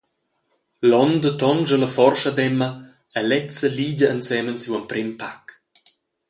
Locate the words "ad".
2.29-2.39